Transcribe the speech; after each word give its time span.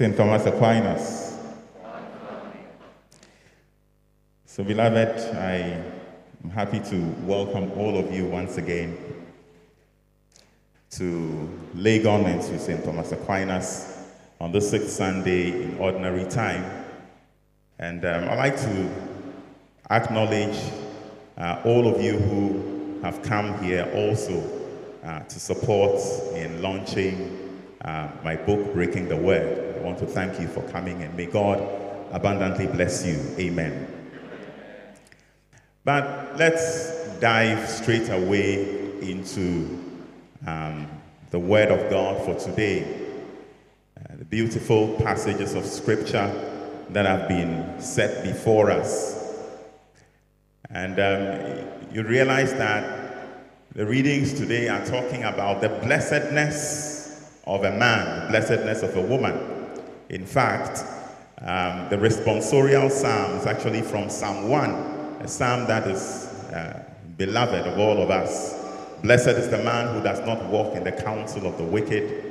St. 0.00 0.16
Thomas 0.16 0.46
Aquinas. 0.46 1.36
So, 4.46 4.64
beloved, 4.64 5.36
I 5.36 5.84
am 6.42 6.50
happy 6.50 6.80
to 6.88 6.96
welcome 7.26 7.70
all 7.72 7.98
of 7.98 8.10
you 8.10 8.24
once 8.24 8.56
again 8.56 8.96
to 10.92 11.50
lay 11.74 12.02
garments 12.02 12.48
with 12.48 12.62
St. 12.62 12.82
Thomas 12.82 13.12
Aquinas 13.12 14.06
on 14.40 14.52
the 14.52 14.60
sixth 14.62 14.88
Sunday 14.88 15.64
in 15.64 15.76
ordinary 15.76 16.24
time. 16.30 16.64
And 17.78 18.02
um, 18.06 18.24
I'd 18.30 18.38
like 18.38 18.56
to 18.56 18.90
acknowledge 19.90 20.56
uh, 21.36 21.60
all 21.66 21.86
of 21.86 22.02
you 22.02 22.16
who 22.16 23.02
have 23.02 23.20
come 23.20 23.62
here 23.62 23.86
also 23.94 24.42
uh, 25.04 25.18
to 25.24 25.38
support 25.38 26.00
in 26.36 26.62
launching 26.62 27.68
uh, 27.84 28.08
my 28.24 28.36
book, 28.36 28.72
Breaking 28.72 29.06
the 29.06 29.16
Word. 29.18 29.69
I 29.80 29.82
want 29.82 29.98
to 30.00 30.06
thank 30.06 30.38
you 30.38 30.46
for 30.46 30.60
coming 30.68 31.02
and 31.02 31.16
may 31.16 31.24
God 31.24 31.58
abundantly 32.12 32.66
bless 32.66 33.06
you. 33.06 33.18
Amen. 33.38 33.86
But 35.84 36.36
let's 36.36 37.18
dive 37.18 37.66
straight 37.66 38.10
away 38.10 39.00
into 39.00 39.82
um, 40.46 40.86
the 41.30 41.38
Word 41.38 41.70
of 41.70 41.88
God 41.88 42.22
for 42.26 42.34
today. 42.38 43.06
Uh, 43.96 44.16
the 44.16 44.24
beautiful 44.26 44.96
passages 44.96 45.54
of 45.54 45.64
Scripture 45.64 46.28
that 46.90 47.06
have 47.06 47.26
been 47.26 47.80
set 47.80 48.22
before 48.22 48.70
us. 48.70 49.34
And 50.68 51.00
um, 51.00 51.66
you 51.90 52.02
realize 52.02 52.52
that 52.52 53.28
the 53.74 53.86
readings 53.86 54.34
today 54.34 54.68
are 54.68 54.84
talking 54.84 55.24
about 55.24 55.62
the 55.62 55.70
blessedness 55.70 57.40
of 57.46 57.64
a 57.64 57.70
man, 57.70 58.24
the 58.24 58.28
blessedness 58.28 58.82
of 58.82 58.94
a 58.94 59.02
woman. 59.02 59.59
In 60.10 60.26
fact, 60.26 60.84
um, 61.38 61.88
the 61.88 61.96
responsorial 61.96 62.90
psalm 62.90 63.38
is 63.38 63.46
actually 63.46 63.80
from 63.80 64.10
Psalm 64.10 64.48
1, 64.48 64.70
a 65.20 65.28
psalm 65.28 65.68
that 65.68 65.86
is 65.86 66.26
uh, 66.52 66.82
beloved 67.16 67.64
of 67.64 67.78
all 67.78 68.02
of 68.02 68.10
us. 68.10 68.56
Blessed 69.02 69.28
is 69.28 69.48
the 69.48 69.62
man 69.62 69.94
who 69.94 70.02
does 70.02 70.18
not 70.26 70.44
walk 70.46 70.74
in 70.74 70.82
the 70.82 70.90
counsel 70.90 71.46
of 71.46 71.56
the 71.58 71.64
wicked, 71.64 72.24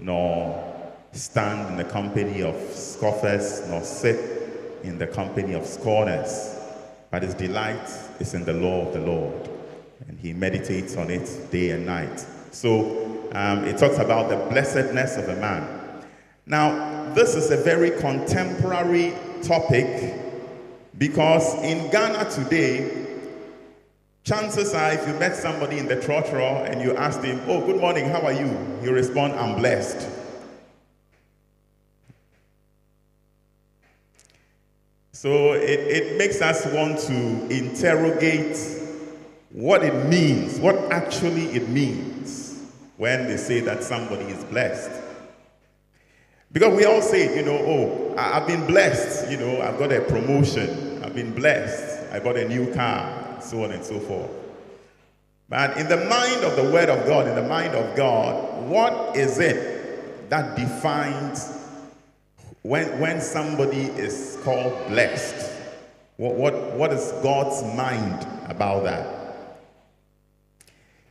nor 0.00 0.94
stand 1.12 1.68
in 1.68 1.76
the 1.76 1.84
company 1.84 2.42
of 2.42 2.56
scoffers, 2.72 3.68
nor 3.68 3.82
sit 3.82 4.80
in 4.82 4.96
the 4.96 5.06
company 5.06 5.52
of 5.52 5.66
scorners. 5.66 6.58
But 7.10 7.22
his 7.22 7.34
delight 7.34 7.86
is 8.18 8.32
in 8.32 8.46
the 8.46 8.54
law 8.54 8.86
of 8.86 8.94
the 8.94 9.00
Lord, 9.00 9.50
and 10.08 10.18
he 10.18 10.32
meditates 10.32 10.96
on 10.96 11.10
it 11.10 11.50
day 11.50 11.70
and 11.70 11.84
night. 11.84 12.24
So 12.50 13.28
um, 13.34 13.64
it 13.64 13.76
talks 13.76 13.98
about 13.98 14.30
the 14.30 14.36
blessedness 14.50 15.18
of 15.18 15.28
a 15.28 15.36
man. 15.36 15.82
Now, 16.46 16.95
this 17.14 17.34
is 17.34 17.50
a 17.50 17.56
very 17.56 17.90
contemporary 17.90 19.14
topic 19.42 20.14
because 20.98 21.54
in 21.62 21.90
Ghana 21.90 22.30
today, 22.30 23.06
chances 24.24 24.74
are 24.74 24.92
if 24.92 25.06
you 25.06 25.14
met 25.14 25.36
somebody 25.36 25.78
in 25.78 25.86
the 25.86 25.96
trotro 25.96 26.68
and 26.68 26.80
you 26.80 26.96
asked 26.96 27.22
him, 27.22 27.40
Oh, 27.46 27.64
good 27.64 27.80
morning, 27.80 28.06
how 28.08 28.22
are 28.22 28.32
you? 28.32 28.48
He'll 28.82 28.92
respond, 28.92 29.34
I'm 29.34 29.56
blessed. 29.56 30.08
So 35.12 35.52
it, 35.52 35.80
it 35.80 36.18
makes 36.18 36.42
us 36.42 36.66
want 36.74 36.98
to 37.00 37.46
interrogate 37.54 38.56
what 39.50 39.82
it 39.82 40.06
means, 40.06 40.58
what 40.58 40.76
actually 40.92 41.46
it 41.46 41.68
means 41.68 42.60
when 42.96 43.26
they 43.26 43.36
say 43.36 43.60
that 43.60 43.82
somebody 43.82 44.24
is 44.24 44.44
blessed. 44.44 45.05
Because 46.56 46.74
we 46.74 46.86
all 46.86 47.02
say, 47.02 47.36
you 47.36 47.44
know, 47.44 47.58
oh, 47.58 48.14
I've 48.16 48.46
been 48.46 48.66
blessed, 48.66 49.30
you 49.30 49.36
know, 49.36 49.60
I've 49.60 49.78
got 49.78 49.92
a 49.92 50.00
promotion, 50.00 51.04
I've 51.04 51.14
been 51.14 51.34
blessed, 51.34 52.10
I 52.14 52.18
got 52.18 52.38
a 52.38 52.48
new 52.48 52.72
car, 52.72 53.42
so 53.42 53.62
on 53.62 53.72
and 53.72 53.84
so 53.84 54.00
forth. 54.00 54.30
But 55.50 55.76
in 55.76 55.86
the 55.86 55.98
mind 55.98 56.44
of 56.44 56.56
the 56.56 56.62
Word 56.72 56.88
of 56.88 57.06
God, 57.06 57.28
in 57.28 57.34
the 57.34 57.46
mind 57.46 57.74
of 57.74 57.94
God, 57.94 58.70
what 58.70 59.14
is 59.14 59.38
it 59.38 60.30
that 60.30 60.56
defines 60.56 61.62
when, 62.62 63.00
when 63.00 63.20
somebody 63.20 63.82
is 64.00 64.38
called 64.42 64.88
blessed, 64.88 65.52
what, 66.16 66.36
what, 66.36 66.72
what 66.72 66.90
is 66.90 67.12
God's 67.22 67.62
mind 67.76 68.26
about 68.48 68.84
that? 68.84 69.46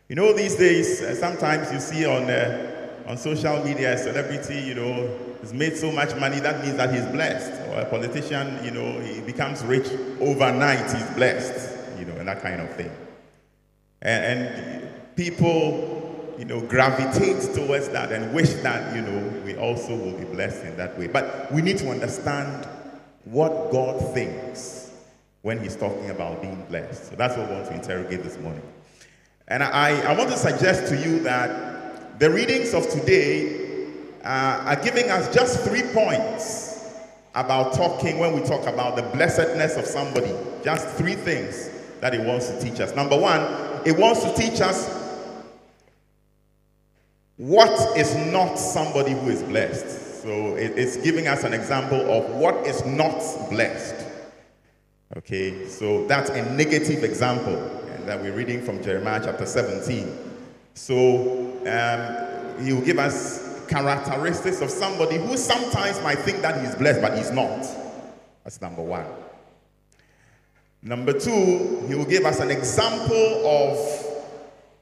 You 0.10 0.16
know, 0.16 0.34
these 0.34 0.56
days, 0.56 1.04
uh, 1.04 1.14
sometimes 1.14 1.72
you 1.72 1.80
see 1.80 2.04
on, 2.08 2.32
uh, 2.32 2.96
on 3.06 3.16
social 3.16 3.64
media 3.64 3.94
a 3.94 3.98
celebrity, 4.00 4.60
you 4.60 4.74
know, 4.74 5.25
has 5.46 5.54
made 5.54 5.78
so 5.78 5.92
much 5.92 6.16
money, 6.16 6.40
that 6.40 6.66
means 6.66 6.76
that 6.76 6.92
he's 6.92 7.06
blessed. 7.06 7.52
Or 7.70 7.82
a 7.82 7.86
politician, 7.86 8.66
you 8.66 8.72
know, 8.72 9.00
he 9.00 9.22
becomes 9.22 9.64
rich 9.64 9.88
overnight, 10.20 10.92
he's 10.92 11.08
blessed, 11.12 12.00
you 12.00 12.06
know, 12.06 12.16
and 12.16 12.28
that 12.28 12.42
kind 12.42 12.62
of 12.62 12.76
thing. 12.76 12.90
And, 14.02 14.44
and 14.44 15.16
people 15.16 16.34
you 16.40 16.46
know, 16.46 16.62
gravitate 16.62 17.54
towards 17.54 17.90
that 17.90 18.12
and 18.12 18.34
wish 18.34 18.54
that, 18.56 18.96
you 18.96 19.04
know, 19.04 19.42
we 19.46 19.56
also 19.56 19.96
will 19.96 20.18
be 20.18 20.26
blessed 20.26 20.66
in 20.66 20.76
that 20.78 20.98
way. 20.98 21.06
But 21.06 21.52
we 21.52 21.62
need 21.62 21.78
to 21.78 21.92
understand 21.92 22.68
what 23.26 23.72
God 23.72 24.16
thinks 24.16 24.92
when 25.44 25.62
He's 25.62 25.76
talking 25.76 26.10
about 26.10 26.42
being 26.42 26.66
blessed. 26.70 27.12
So 27.12 27.16
that's 27.16 27.38
what 27.38 27.48
we 27.48 27.54
want 27.54 27.68
to 27.68 27.76
interrogate 27.76 28.24
this 28.24 28.40
morning. 28.40 28.64
And 29.48 29.62
I, 29.62 30.02
I 30.02 30.18
want 30.18 30.32
to 30.32 30.38
suggest 30.38 30.88
to 30.92 30.98
you 30.98 31.20
that 31.20 32.20
the 32.20 32.32
readings 32.32 32.74
of 32.74 32.90
today 32.90 33.65
uh, 34.26 34.64
are 34.66 34.84
giving 34.84 35.10
us 35.12 35.34
just 35.34 35.62
three 35.62 35.84
points 35.94 36.94
about 37.36 37.74
talking 37.74 38.18
when 38.18 38.34
we 38.34 38.42
talk 38.42 38.66
about 38.66 38.96
the 38.96 39.04
blessedness 39.04 39.78
of 39.78 39.86
somebody. 39.86 40.34
Just 40.64 40.88
three 40.98 41.16
things 41.16 41.70
that 42.02 42.16
it 42.16 42.26
wants 42.26 42.50
to 42.50 42.60
teach 42.60 42.80
us. 42.80 42.96
Number 42.96 43.18
one, 43.18 43.42
it 43.86 43.98
wants 43.98 44.24
to 44.24 44.34
teach 44.34 44.62
us 44.62 45.04
what 47.38 47.98
is 47.98 48.16
not 48.32 48.56
somebody 48.56 49.12
who 49.12 49.30
is 49.30 49.44
blessed? 49.44 50.24
So 50.24 50.56
it's 50.56 50.98
giving 50.98 51.28
us 51.28 51.44
an 51.44 51.54
example 51.54 52.00
of 52.10 52.34
what 52.36 52.66
is 52.66 52.84
not 52.86 53.22
blessed. 53.50 54.08
Okay, 55.18 55.68
so 55.68 56.08
that's 56.08 56.30
a 56.32 56.56
negative 56.56 57.04
example 57.04 57.56
that 58.06 58.22
we're 58.22 58.34
reading 58.34 58.62
from 58.64 58.82
Jeremiah 58.82 59.22
chapter 59.24 59.46
17. 59.46 60.18
So 60.74 61.52
um, 61.68 62.66
he 62.66 62.74
will 62.74 62.82
give 62.82 63.00
us 63.00 63.45
characteristics 63.68 64.62
of 64.62 64.70
somebody 64.70 65.18
who 65.18 65.38
sometimes 65.38 66.02
might 66.02 66.20
think 66.20 66.42
that 66.42 66.64
he's 66.64 66.76
blessed, 66.76 67.02
but 67.02 67.18
he's 67.18 67.32
not. 67.32 67.66
That's 68.44 68.62
number 68.62 68.82
one. 68.82 69.06
Number 70.82 71.14
two, 71.14 71.84
he 71.88 71.96
will 71.96 72.06
give 72.06 72.26
us 72.26 72.40
an 72.40 72.52
example 72.52 73.48
of 73.48 74.06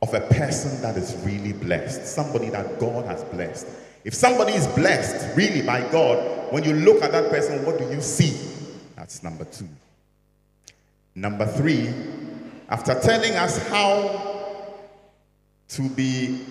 of 0.04 0.14
a 0.14 0.20
person 0.34 0.82
that 0.82 0.98
is 0.98 1.16
really 1.24 1.54
blessed, 1.54 2.06
somebody 2.06 2.50
that 2.50 2.78
God 2.78 3.06
has 3.06 3.24
blessed. 3.24 3.68
If 4.04 4.14
somebody 4.14 4.52
is 4.52 4.68
blessed 4.68 5.38
really 5.38 5.62
by 5.62 5.90
God, 5.92 6.52
when 6.52 6.66
you 6.66 6.74
look 6.74 7.02
at 7.02 7.14
that 7.14 7.30
person, 7.30 7.66
what 7.66 7.78
do 7.78 7.90
you 7.90 8.02
see? 8.02 8.38
That's 8.98 9.24
number 9.24 9.46
two. 9.46 9.70
Number 11.16 11.46
three, 11.46 11.94
after 12.68 13.00
telling 13.00 13.36
us 13.36 13.66
how 13.70 14.44
to 15.70 15.90
be 15.90 16.42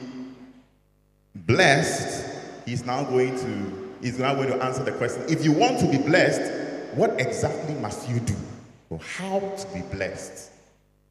blessed, 1.34 2.28
he's 2.66 2.84
now 2.84 3.04
going 3.04 3.36
to 3.38 3.82
he's 4.00 4.18
now 4.18 4.34
going 4.34 4.48
to 4.48 4.62
answer 4.62 4.82
the 4.82 4.92
question. 4.92 5.24
If 5.28 5.44
you 5.44 5.52
want 5.52 5.78
to 5.80 5.88
be 5.88 5.98
blessed, 5.98 6.52
what 6.94 7.20
exactly 7.20 7.74
must 7.74 8.08
you 8.08 8.20
do? 8.20 8.34
Or 8.90 8.98
how 8.98 9.40
to 9.40 9.66
be 9.74 9.80
blessed? 9.94 10.50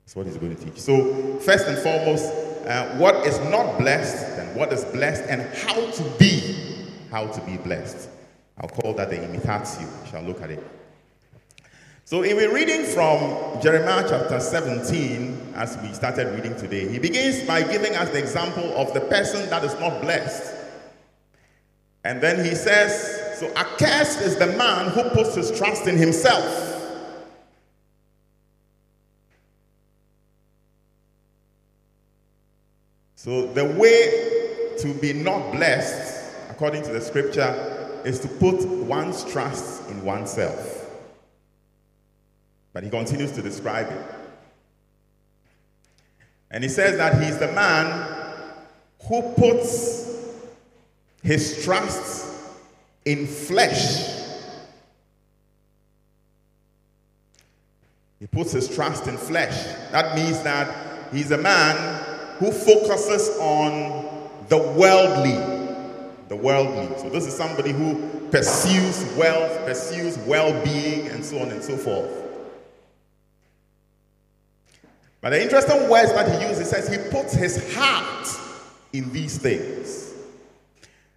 That's 0.06 0.16
what 0.16 0.26
he's 0.26 0.38
going 0.38 0.56
to 0.56 0.64
teach. 0.64 0.80
So, 0.80 1.40
first 1.40 1.68
and 1.68 1.78
foremost, 1.80 2.26
uh, 2.68 2.98
what 2.98 3.26
is 3.26 3.40
not 3.50 3.80
blessed, 3.80 4.40
and 4.40 4.56
what 4.56 4.72
is 4.72 4.86
blessed, 4.86 5.24
and 5.28 5.42
how 5.56 5.90
to 5.90 6.04
be, 6.20 6.86
how 7.10 7.28
to 7.28 7.42
be 7.42 7.58
blessed. 7.58 8.10
I'll 8.60 8.70
call 8.70 8.94
that 8.96 9.10
the 9.10 9.18
imitatio. 9.18 10.04
We 10.04 10.10
shall 10.10 10.22
look 10.22 10.42
at 10.42 10.52
it. 10.52 10.64
So, 12.06 12.24
if 12.24 12.36
we're 12.36 12.54
reading 12.54 12.84
from 12.84 13.62
Jeremiah 13.62 14.06
chapter 14.08 14.40
17, 14.40 15.31
as 15.56 15.78
we 15.78 15.94
started 15.94 16.34
reading 16.36 16.56
today, 16.56 16.88
he 16.88 17.00
begins 17.00 17.44
by 17.46 17.62
giving 17.62 17.96
us 17.96 18.10
the 18.10 18.20
example 18.20 18.74
of 18.76 18.94
the 18.94 19.02
person 19.02 19.50
that 19.50 19.64
is 19.64 19.74
not 19.80 20.02
blessed. 20.02 20.56
And 22.04 22.22
then 22.22 22.44
he 22.44 22.56
says, 22.56 23.40
So 23.40 23.54
accursed 23.56 24.22
is 24.22 24.38
the 24.38 24.48
man 24.48 24.90
who 24.90 25.04
puts 25.10 25.36
his 25.36 25.52
trust 25.58 25.88
in 25.88 25.98
himself 25.98 26.72
So, 33.24 33.46
the 33.46 33.66
way 33.66 34.74
to 34.80 35.00
be 35.00 35.14
not 35.14 35.52
blessed, 35.52 36.34
according 36.50 36.82
to 36.82 36.92
the 36.92 37.00
scripture, 37.00 38.02
is 38.04 38.20
to 38.22 38.28
put 38.28 38.66
one's 38.66 39.24
trust 39.26 39.88
in 39.92 40.04
oneself. 40.04 40.90
But 42.74 42.84
he 42.84 42.90
continues 42.90 43.32
to 43.34 43.44
describe 43.44 43.92
it. 43.92 44.21
And 46.52 46.64
he 46.64 46.70
says 46.70 46.98
that 46.98 47.22
he's 47.24 47.38
the 47.38 47.52
man 47.54 48.36
who 49.08 49.22
puts 49.34 50.36
his 51.24 51.64
trust 51.64 52.28
in 53.06 53.26
flesh. 53.26 54.20
He 58.20 58.28
puts 58.28 58.52
his 58.52 58.68
trust 58.68 59.08
in 59.08 59.18
flesh. 59.18 59.66
That 59.92 60.16
means 60.16 60.44
that 60.44 61.14
he's 61.14 61.32
a 61.32 61.38
man 61.38 61.76
who 62.38 62.52
focuses 62.52 63.38
on 63.40 64.30
the 64.50 64.58
worldly. 64.58 65.38
The 66.28 66.36
worldly. 66.36 66.98
So 67.00 67.10
this 67.10 67.26
is 67.26 67.36
somebody 67.36 67.72
who 67.72 68.28
pursues 68.30 69.04
wealth, 69.16 69.66
pursues 69.66 70.18
well-being, 70.20 71.08
and 71.08 71.24
so 71.24 71.40
on 71.40 71.50
and 71.50 71.64
so 71.64 71.78
forth. 71.78 72.10
But 75.22 75.30
the 75.30 75.42
interesting 75.42 75.88
words 75.88 76.12
that 76.14 76.42
he 76.42 76.48
uses 76.48 76.70
says 76.70 76.90
he 76.90 76.98
puts 77.10 77.34
his 77.34 77.74
heart 77.76 78.28
in 78.92 79.12
these 79.14 79.38
things. 79.38 80.14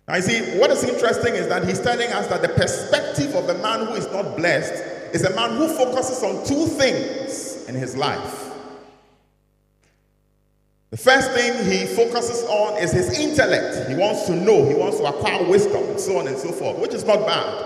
Now, 0.07 0.17
you 0.17 0.23
see, 0.23 0.59
what 0.59 0.71
is 0.71 0.85
interesting 0.85 1.35
is 1.35 1.49
that 1.49 1.67
he's 1.67 1.81
telling 1.81 2.13
us 2.13 2.27
that 2.27 2.43
the 2.43 2.51
perspective 2.51 3.35
of 3.35 3.47
the 3.47 3.55
man 3.55 3.87
who 3.87 3.95
is 3.95 4.07
not 4.13 4.37
blessed 4.37 4.75
is 5.15 5.25
a 5.25 5.35
man 5.35 5.57
who 5.57 5.69
focuses 5.69 6.23
on 6.23 6.45
two 6.45 6.67
things 6.67 7.67
in 7.67 7.75
his 7.75 7.97
life. 7.97 8.53
The 10.91 10.99
first 10.99 11.33
thing 11.33 11.65
he 11.65 11.87
focuses 11.87 12.45
on 12.45 12.81
is 12.83 12.93
his 12.93 13.19
intellect. 13.19 13.89
He 13.89 13.97
wants 13.97 14.27
to 14.27 14.37
know, 14.37 14.69
he 14.69 14.75
wants 14.75 14.99
to 14.99 15.07
acquire 15.07 15.43
wisdom, 15.49 15.83
and 15.85 15.99
so 15.99 16.19
on 16.19 16.29
and 16.29 16.37
so 16.37 16.53
forth, 16.53 16.79
which 16.79 16.93
is 16.93 17.05
not 17.05 17.27
bad. 17.27 17.65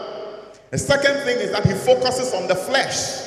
The 0.71 0.79
second 0.79 1.25
thing 1.25 1.39
is 1.39 1.51
that 1.51 1.67
he 1.67 1.73
focuses 1.73 2.33
on 2.33 2.47
the 2.47 2.55
flesh. 2.55 3.27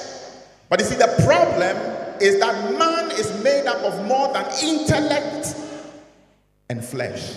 But 0.69 0.79
you 0.79 0.85
see, 0.85 0.95
the 0.95 1.13
problem 1.25 2.00
is 2.21 2.39
that 2.39 2.77
man 2.77 3.11
is 3.11 3.43
made 3.43 3.65
up 3.65 3.77
of 3.83 4.05
more 4.05 4.31
than 4.33 4.45
intellect 4.63 5.55
and 6.69 6.83
flesh. 6.83 7.35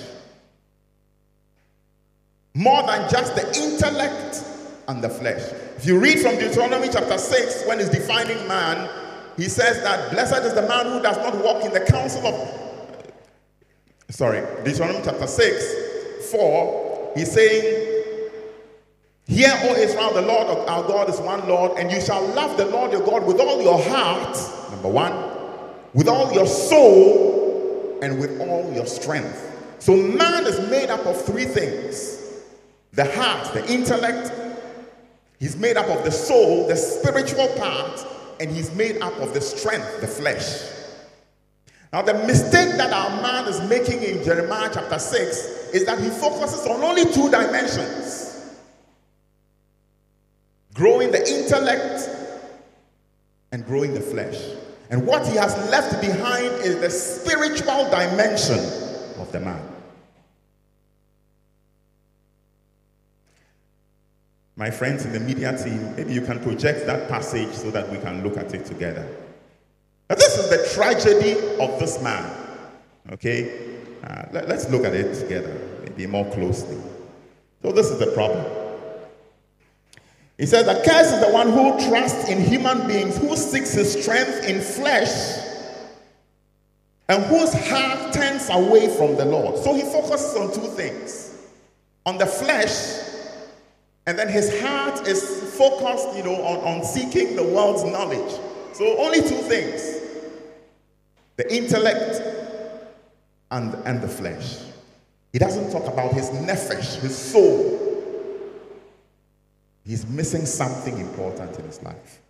More 2.54 2.82
than 2.86 3.10
just 3.10 3.34
the 3.34 3.46
intellect 3.60 4.44
and 4.88 5.02
the 5.02 5.08
flesh. 5.08 5.42
If 5.76 5.86
you 5.86 5.98
read 5.98 6.20
from 6.20 6.38
Deuteronomy 6.38 6.88
chapter 6.88 7.18
6, 7.18 7.66
when 7.66 7.78
he's 7.78 7.88
defining 7.88 8.46
man, 8.46 8.88
he 9.36 9.48
says 9.48 9.82
that 9.82 10.12
blessed 10.12 10.44
is 10.44 10.54
the 10.54 10.62
man 10.62 10.86
who 10.86 11.02
does 11.02 11.16
not 11.16 11.42
walk 11.42 11.64
in 11.64 11.72
the 11.72 11.80
counsel 11.80 12.26
of. 12.26 12.60
Sorry, 14.10 14.40
Deuteronomy 14.64 15.00
chapter 15.04 15.26
6, 15.26 16.30
4, 16.30 17.12
he's 17.16 17.32
saying, 17.32 17.94
Hear, 19.26 19.52
O 19.62 19.74
Israel, 19.74 20.12
the 20.12 20.22
Lord 20.22 20.68
our 20.68 20.82
God 20.82 21.08
is 21.08 21.18
one 21.18 21.48
Lord, 21.48 21.78
and 21.78 21.90
you 21.90 22.00
shall 22.00 22.24
love 22.34 22.56
the 22.56 22.66
Lord 22.66 22.92
your 22.92 23.02
God 23.02 23.26
with 23.26 23.40
all 23.40 23.62
your 23.62 23.82
heart, 23.82 24.36
number 24.84 24.94
one, 24.94 25.80
with 25.94 26.08
all 26.08 26.32
your 26.32 26.46
soul, 26.46 27.98
and 28.02 28.20
with 28.20 28.38
all 28.40 28.70
your 28.74 28.86
strength. 28.86 29.40
So 29.78 29.96
man 29.96 30.46
is 30.46 30.60
made 30.68 30.90
up 30.90 31.06
of 31.06 31.20
three 31.24 31.46
things 31.46 32.20
the 32.92 33.10
heart, 33.16 33.52
the 33.54 33.72
intellect, 33.72 34.30
he's 35.40 35.56
made 35.56 35.76
up 35.76 35.88
of 35.88 36.04
the 36.04 36.12
soul, 36.12 36.68
the 36.68 36.76
spiritual 36.76 37.48
part, 37.56 38.06
and 38.38 38.50
he's 38.50 38.72
made 38.74 38.98
up 38.98 39.12
of 39.20 39.34
the 39.34 39.40
strength, 39.40 40.00
the 40.00 40.06
flesh. 40.06 40.70
Now, 41.92 42.02
the 42.02 42.14
mistake 42.14 42.76
that 42.76 42.92
our 42.92 43.22
man 43.22 43.48
is 43.48 43.60
making 43.68 44.02
in 44.02 44.22
Jeremiah 44.22 44.70
chapter 44.72 44.98
6 44.98 45.72
is 45.72 45.86
that 45.86 45.98
he 45.98 46.08
focuses 46.10 46.66
on 46.66 46.82
only 46.82 47.04
two 47.04 47.30
dimensions 47.30 48.60
growing 50.72 51.10
the 51.10 51.18
intellect 51.28 52.10
and 53.54 53.64
growing 53.64 53.94
the 53.94 54.00
flesh. 54.00 54.36
And 54.90 55.06
what 55.06 55.26
he 55.26 55.36
has 55.36 55.56
left 55.70 56.00
behind 56.00 56.46
is 56.62 56.80
the 56.80 56.90
spiritual 56.90 57.88
dimension 57.90 58.58
of 59.18 59.30
the 59.32 59.40
man. 59.40 59.62
My 64.56 64.70
friends 64.70 65.04
in 65.04 65.12
the 65.12 65.20
media 65.20 65.56
team, 65.56 65.96
maybe 65.96 66.12
you 66.12 66.20
can 66.20 66.38
project 66.40 66.86
that 66.86 67.08
passage 67.08 67.52
so 67.52 67.70
that 67.72 67.90
we 67.90 67.98
can 67.98 68.22
look 68.22 68.36
at 68.36 68.54
it 68.54 68.64
together. 68.64 69.06
Now, 70.08 70.16
this 70.16 70.38
is 70.38 70.48
the 70.48 70.74
tragedy 70.74 71.32
of 71.58 71.80
this 71.80 72.00
man. 72.02 72.30
Okay? 73.10 73.78
Uh, 74.04 74.26
let, 74.32 74.48
let's 74.48 74.68
look 74.70 74.84
at 74.84 74.94
it 74.94 75.14
together, 75.14 75.58
maybe 75.82 76.06
more 76.06 76.30
closely. 76.32 76.78
So, 77.62 77.72
this 77.72 77.90
is 77.90 77.98
the 77.98 78.12
problem. 78.12 78.63
He 80.38 80.46
says, 80.46 80.66
The 80.66 80.82
curse 80.84 81.12
is 81.12 81.20
the 81.20 81.32
one 81.32 81.50
who 81.50 81.72
trusts 81.88 82.28
in 82.28 82.40
human 82.40 82.86
beings, 82.86 83.16
who 83.16 83.36
seeks 83.36 83.72
his 83.72 83.92
strength 84.02 84.44
in 84.44 84.60
flesh, 84.60 85.38
and 87.08 87.22
whose 87.24 87.52
heart 87.52 88.12
turns 88.12 88.48
away 88.50 88.88
from 88.96 89.16
the 89.16 89.24
Lord. 89.24 89.58
So 89.58 89.74
he 89.74 89.82
focuses 89.82 90.36
on 90.36 90.52
two 90.52 90.68
things 90.74 91.34
on 92.06 92.18
the 92.18 92.26
flesh, 92.26 93.00
and 94.06 94.18
then 94.18 94.28
his 94.28 94.60
heart 94.60 95.06
is 95.08 95.22
focused, 95.56 96.14
you 96.16 96.22
know, 96.22 96.34
on, 96.42 96.76
on 96.76 96.84
seeking 96.84 97.36
the 97.36 97.42
world's 97.42 97.84
knowledge. 97.84 98.38
So 98.72 98.98
only 98.98 99.20
two 99.20 99.42
things 99.42 100.00
the 101.36 101.52
intellect 101.52 102.22
and, 103.50 103.74
and 103.86 104.00
the 104.00 104.08
flesh. 104.08 104.58
He 105.32 105.38
doesn't 105.38 105.72
talk 105.72 105.92
about 105.92 106.12
his 106.12 106.30
nephesh, 106.30 107.00
his 107.00 107.16
soul. 107.16 107.73
He's 109.84 110.06
missing 110.06 110.46
something 110.46 110.98
important 110.98 111.58
in 111.58 111.64
his 111.66 111.82
life. 111.82 112.20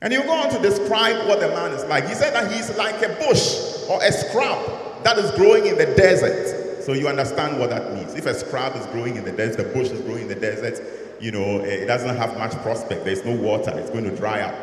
And 0.00 0.12
you 0.12 0.22
go 0.24 0.32
on 0.32 0.50
to 0.50 0.60
describe 0.60 1.28
what 1.28 1.38
the 1.38 1.48
man 1.48 1.70
is 1.72 1.84
like. 1.84 2.08
He 2.08 2.14
said 2.14 2.34
that 2.34 2.52
he's 2.52 2.76
like 2.76 3.00
a 3.02 3.14
bush 3.26 3.84
or 3.88 4.02
a 4.02 4.10
scrub 4.10 5.04
that 5.04 5.16
is 5.16 5.30
growing 5.32 5.66
in 5.66 5.78
the 5.78 5.86
desert. 5.94 6.82
So 6.82 6.92
you 6.92 7.06
understand 7.06 7.60
what 7.60 7.70
that 7.70 7.94
means. 7.94 8.14
If 8.14 8.26
a 8.26 8.34
scrub 8.34 8.74
is 8.74 8.84
growing 8.86 9.16
in 9.16 9.24
the 9.24 9.30
desert, 9.30 9.68
the 9.68 9.72
bush 9.72 9.90
is 9.90 10.00
growing 10.00 10.22
in 10.22 10.28
the 10.28 10.34
desert, 10.34 10.80
you 11.20 11.30
know, 11.30 11.60
eh, 11.60 11.82
it 11.82 11.86
doesn't 11.86 12.16
have 12.16 12.36
much 12.36 12.52
prospect. 12.62 13.04
There's 13.04 13.24
no 13.24 13.36
water. 13.36 13.72
It's 13.78 13.90
going 13.90 14.04
to 14.04 14.16
dry 14.16 14.40
up. 14.40 14.54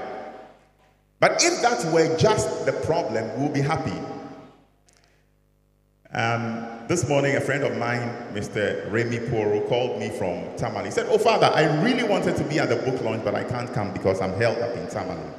But 1.22 1.42
if 1.42 1.62
that 1.62 1.94
were 1.94 2.18
just 2.18 2.66
the 2.66 2.74
problem, 2.74 3.40
we'll 3.40 3.54
be 3.54 3.62
happy. 3.62 3.98
Um, 6.12 6.66
this 6.88 7.08
morning, 7.08 7.36
a 7.36 7.42
friend 7.42 7.64
of 7.64 7.78
mine, 7.78 8.10
Mr. 8.34 8.92
Remy 8.92 9.20
Poro, 9.28 9.68
called 9.70 10.00
me 10.00 10.10
from 10.10 10.44
Tamale. 10.58 10.86
He 10.86 10.92
said, 10.92 11.06
Oh, 11.08 11.20
Father, 11.20 11.52
I 11.54 11.84
really 11.84 12.04
wanted 12.04 12.36
to 12.38 12.44
be 12.46 12.58
at 12.58 12.70
the 12.70 12.78
book 12.78 13.00
launch, 13.04 13.24
but 13.24 13.36
I 13.36 13.44
can't 13.44 13.72
come 13.74 13.94
because 13.94 14.20
I'm 14.20 14.34
held 14.34 14.58
up 14.58 14.76
in 14.76 14.88
Tamale. 14.88 15.30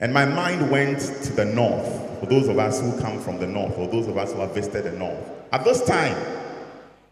And 0.00 0.12
my 0.12 0.26
mind 0.26 0.70
went 0.70 1.00
to 1.00 1.32
the 1.32 1.46
north, 1.46 2.20
for 2.20 2.26
those 2.26 2.46
of 2.48 2.58
us 2.58 2.82
who 2.82 2.98
come 3.00 3.18
from 3.20 3.38
the 3.38 3.46
north, 3.46 3.78
or 3.78 3.88
those 3.88 4.06
of 4.06 4.18
us 4.18 4.34
who 4.34 4.40
have 4.40 4.52
visited 4.54 4.84
the 4.84 4.98
north. 4.98 5.30
At 5.50 5.64
this 5.64 5.82
time, 5.82 6.16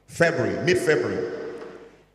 February, 0.07 0.63
mid 0.67 0.77
February, 0.77 1.39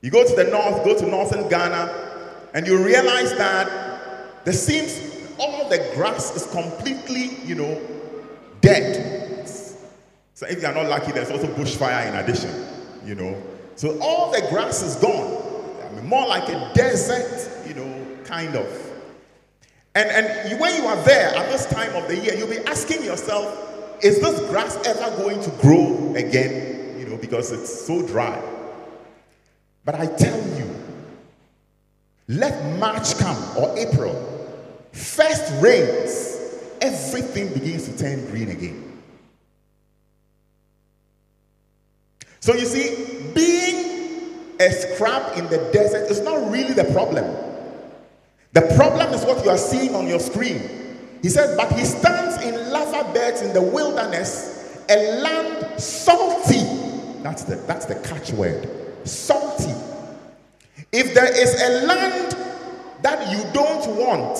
you 0.01 0.11
go 0.11 0.23
to 0.23 0.35
the 0.35 0.51
north, 0.51 0.83
go 0.83 0.95
to 0.95 1.07
northern 1.07 1.49
Ghana, 1.49 2.49
and 2.53 2.67
you 2.67 2.77
realize 2.77 3.35
that 3.37 4.45
there 4.45 4.53
seems 4.53 4.99
all 5.39 5.67
the 5.67 5.79
grass 5.95 6.35
is 6.35 6.45
completely, 6.51 7.37
you 7.43 7.55
know, 7.55 7.81
dead. 8.61 9.22
So 10.43 10.49
if 10.49 10.61
you 10.61 10.67
are 10.67 10.73
not 10.73 10.87
lucky, 10.87 11.13
there's 11.13 11.31
also 11.31 11.47
bushfire 11.47 12.05
in 12.05 12.15
addition, 12.15 12.51
you 13.05 13.15
know. 13.15 13.41
So 13.77 13.97
all 14.01 14.29
the 14.29 14.41
grass 14.49 14.83
is 14.83 14.97
gone. 14.97 15.41
I 15.81 15.89
mean, 15.95 16.05
more 16.05 16.27
like 16.27 16.49
a 16.49 16.69
desert, 16.73 17.65
you 17.65 17.73
know, 17.73 18.17
kind 18.25 18.53
of. 18.57 18.67
And, 19.95 20.09
and 20.09 20.59
when 20.59 20.75
you 20.75 20.85
are 20.85 21.01
there 21.03 21.33
at 21.33 21.49
this 21.49 21.65
time 21.67 21.95
of 21.95 22.09
the 22.09 22.17
year, 22.17 22.33
you'll 22.33 22.49
be 22.49 22.57
asking 22.59 23.05
yourself, 23.05 24.03
is 24.03 24.19
this 24.19 24.37
grass 24.49 24.75
ever 24.85 25.15
going 25.15 25.41
to 25.41 25.49
grow 25.61 26.13
again? 26.15 26.99
You 26.99 27.05
know, 27.05 27.15
because 27.15 27.53
it's 27.53 27.85
so 27.85 28.05
dry. 28.05 28.37
But 29.85 29.95
I 29.95 30.07
tell 30.07 30.57
you, 30.57 30.69
let 32.27 32.77
March 32.79 33.17
come 33.17 33.41
or 33.57 33.73
April, 33.77 34.13
first 34.91 35.53
rains, 35.63 36.37
everything 36.81 37.53
begins 37.53 37.87
to 37.87 37.97
turn 37.97 38.25
green 38.25 38.49
again. 38.49 38.92
So 42.43 42.53
you 42.53 42.65
see, 42.65 43.31
being 43.33 44.57
a 44.59 44.69
scrap 44.69 45.37
in 45.37 45.45
the 45.45 45.69
desert 45.71 46.11
is 46.11 46.19
not 46.19 46.51
really 46.51 46.73
the 46.73 46.83
problem. 46.91 47.23
The 48.51 48.63
problem 48.75 49.13
is 49.13 49.23
what 49.23 49.45
you 49.45 49.49
are 49.49 49.57
seeing 49.57 49.95
on 49.95 50.07
your 50.07 50.19
screen. 50.19 50.59
He 51.21 51.29
says, 51.29 51.55
but 51.55 51.71
he 51.71 51.85
stands 51.85 52.43
in 52.43 52.69
lava 52.69 53.13
beds 53.13 53.41
in 53.41 53.53
the 53.53 53.61
wilderness, 53.61 54.83
a 54.89 55.21
land 55.21 55.79
salty. 55.79 56.65
That's 57.23 57.45
the 57.45 57.55
that's 57.65 57.85
the 57.85 57.95
catchword. 57.95 59.07
Salty. 59.07 59.73
If 60.91 61.13
there 61.13 61.31
is 61.31 61.61
a 61.61 61.85
land 61.85 62.35
that 63.03 63.31
you 63.31 63.41
don't 63.53 63.87
want 63.95 64.37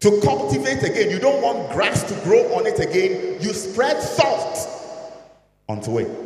to 0.00 0.20
cultivate 0.20 0.82
again, 0.82 1.08
you 1.08 1.18
don't 1.18 1.40
want 1.40 1.72
grass 1.72 2.02
to 2.02 2.14
grow 2.22 2.54
on 2.54 2.66
it 2.66 2.80
again, 2.80 3.40
you 3.40 3.54
spread 3.54 4.02
salt 4.02 4.68
onto 5.70 5.98
it. 5.98 6.21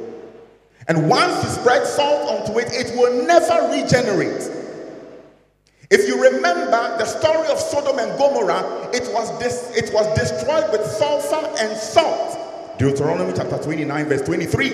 And 0.88 1.09
once 1.09 1.43
you 1.43 1.50
spread 1.50 1.87
salt 1.87 2.31
onto 2.31 2.59
it, 2.61 2.69
it 2.73 2.97
will 2.97 3.26
never 3.26 3.69
regenerate. 3.73 4.50
If 5.90 6.09
you 6.09 6.23
remember 6.23 6.97
the 6.99 7.05
story 7.05 7.49
of 7.49 7.59
Sodom 7.59 7.99
and 7.99 8.16
Gomorrah, 8.19 8.90
it 8.93 9.09
was, 9.12 9.37
dis- 9.38 9.73
it 9.76 9.93
was 9.93 10.07
destroyed 10.19 10.71
with 10.73 10.85
sulfur 10.85 11.47
and 11.61 11.76
salt. 11.76 12.78
Deuteronomy 12.78 13.33
chapter 13.35 13.59
29, 13.59 14.05
verse 14.07 14.23
23. 14.23 14.73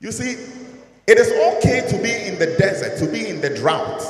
You 0.00 0.12
see, 0.12 0.36
it 1.06 1.18
is 1.18 1.32
okay 1.56 1.86
to 1.88 2.02
be 2.02 2.12
in 2.26 2.38
the 2.38 2.56
desert, 2.58 2.98
to 2.98 3.10
be 3.10 3.28
in 3.28 3.40
the 3.40 3.50
drought. 3.50 4.02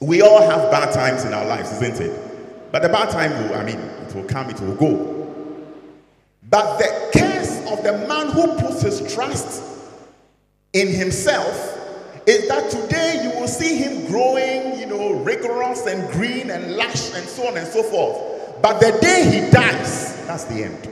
We 0.00 0.22
all 0.22 0.42
have 0.42 0.70
bad 0.70 0.92
times 0.92 1.24
in 1.24 1.32
our 1.32 1.46
lives, 1.46 1.72
isn't 1.80 2.00
it? 2.00 2.72
But 2.72 2.82
the 2.82 2.88
bad 2.88 3.10
time 3.10 3.30
will, 3.32 3.54
I 3.54 3.64
mean, 3.64 3.78
it 3.78 4.14
will 4.14 4.24
come, 4.24 4.50
it 4.50 4.60
will 4.60 4.74
go. 4.74 5.16
But 6.48 6.78
the 6.78 6.95
the 7.86 8.06
man 8.08 8.30
who 8.30 8.48
puts 8.56 8.82
his 8.82 9.14
trust 9.14 9.62
in 10.72 10.88
himself 10.88 11.72
is 12.26 12.48
that 12.48 12.68
today 12.68 13.20
you 13.22 13.40
will 13.40 13.46
see 13.46 13.76
him 13.76 14.06
growing, 14.08 14.76
you 14.76 14.86
know, 14.86 15.12
rigorous 15.12 15.86
and 15.86 16.10
green 16.10 16.50
and 16.50 16.76
lush 16.76 17.14
and 17.14 17.24
so 17.28 17.46
on 17.46 17.56
and 17.56 17.66
so 17.68 17.84
forth. 17.84 18.60
But 18.60 18.80
the 18.80 18.98
day 19.00 19.22
he 19.30 19.50
dies, 19.52 20.26
that's 20.26 20.44
the 20.44 20.64
end. 20.64 20.88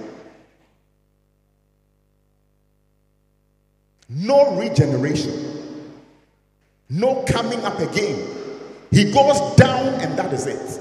No 4.08 4.54
regeneration, 4.54 5.82
no 6.88 7.24
coming 7.24 7.64
up 7.64 7.80
again. 7.80 8.24
He 8.92 9.10
goes 9.10 9.56
down, 9.56 9.88
and 9.94 10.16
that 10.16 10.32
is 10.32 10.46
it. 10.46 10.80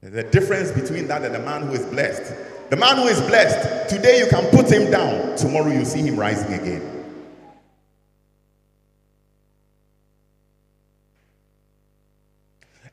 The 0.00 0.22
difference 0.22 0.70
between 0.70 1.06
that 1.08 1.22
and 1.22 1.34
the 1.34 1.40
man 1.40 1.64
who 1.64 1.74
is 1.74 1.84
blessed. 1.84 2.53
The 2.74 2.80
man 2.80 2.96
who 2.96 3.06
is 3.06 3.20
blessed, 3.20 3.88
today 3.88 4.18
you 4.18 4.26
can 4.26 4.50
put 4.50 4.68
him 4.68 4.90
down, 4.90 5.36
tomorrow 5.36 5.68
you 5.68 5.84
see 5.84 6.00
him 6.00 6.18
rising 6.18 6.54
again. 6.54 6.82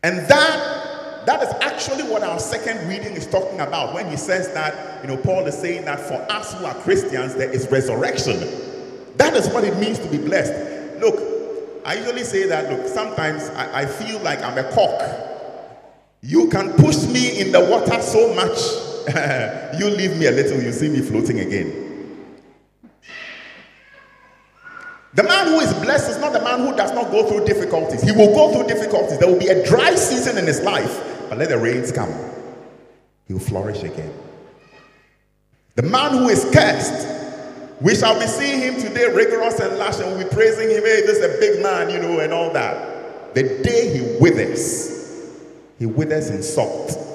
And 0.03 0.19
that 0.27 1.25
that 1.25 1.41
is 1.41 1.50
actually 1.61 2.03
what 2.03 2.21
our 2.21 2.38
second 2.38 2.88
reading 2.88 3.13
is 3.13 3.25
talking 3.25 3.59
about 3.59 3.95
when 3.95 4.07
he 4.07 4.17
says 4.17 4.53
that, 4.53 5.03
you 5.03 5.07
know, 5.07 5.17
Paul 5.17 5.47
is 5.47 5.57
saying 5.57 5.85
that 5.85 6.00
for 6.00 6.23
us 6.31 6.53
who 6.53 6.63
are 6.65 6.75
Christians, 6.75 7.33
there 7.33 7.50
is 7.50 7.67
resurrection. 7.71 8.39
That 9.17 9.33
is 9.33 9.50
what 9.50 9.63
it 9.63 9.75
means 9.77 9.97
to 9.97 10.07
be 10.07 10.19
blessed. 10.19 11.01
Look, 11.01 11.19
I 11.85 11.95
usually 11.95 12.23
say 12.23 12.45
that, 12.45 12.69
look, 12.69 12.88
sometimes 12.88 13.50
I, 13.55 13.81
I 13.81 13.85
feel 13.88 14.19
like 14.19 14.43
I'm 14.43 14.59
a 14.59 14.71
cock. 14.73 15.01
You 16.21 16.50
can 16.50 16.71
push 16.73 17.03
me 17.07 17.39
in 17.39 17.51
the 17.51 17.61
water 17.61 18.00
so 18.00 18.31
much, 18.35 18.59
you 19.77 19.89
leave 19.89 20.17
me 20.17 20.27
a 20.27 20.31
little, 20.31 20.62
you 20.62 20.72
see 20.72 20.89
me 20.89 21.01
floating 21.01 21.39
again. 21.39 21.81
The 25.13 25.24
man 25.24 25.48
who 25.48 25.60
is 25.60 25.74
blessed 25.74 26.10
is 26.10 26.17
not 26.20 26.31
the 26.31 26.41
man 26.41 26.60
who 26.60 26.75
does 26.75 26.93
not 26.93 27.12
go 27.12 27.27
through 27.27 27.46
difficulties. 27.46 28.01
He 28.01 28.12
will 28.12 28.34
go 28.34 28.53
through 28.53 28.67
difficulties. 28.67 29.20
There 29.20 29.27
will 29.27 29.39
be 29.39 29.50
a 29.50 29.65
dry 29.65 29.93
season 29.96 30.38
in 30.38 30.46
his 30.46 30.62
life, 30.62 31.25
but 31.27 31.38
let 31.38 31.50
the 31.50 31.58
rains 31.58 31.91
come. 31.91 32.13
He 33.27 33.34
will 33.34 33.41
flourish 33.41 33.84
again. 33.84 34.13
The 35.75 35.84
man 35.84 36.12
who 36.12 36.29
is 36.29 36.46
cursed, 36.53 37.08
we 37.81 37.96
shall 37.96 38.17
be 38.20 38.27
seeing 38.27 38.62
him 38.62 38.75
today 38.75 39.13
rigorous 39.13 39.60
and 39.60 39.77
lush, 39.77 40.00
and 40.00 40.08
we'll 40.08 40.24
be 40.24 40.34
praising 40.34 40.70
him. 40.70 40.84
Hey, 40.84 41.01
this 41.01 41.17
is 41.17 41.36
a 41.36 41.39
big 41.39 41.62
man, 41.62 41.89
you 41.89 42.00
know, 42.00 42.20
and 42.20 42.31
all 42.31 42.51
that. 42.53 43.34
The 43.34 43.43
day 43.63 43.98
he 43.98 44.17
withers, 44.22 45.29
he 45.77 45.86
withers 45.86 46.29
in 46.29 46.41
salt. 46.41 47.11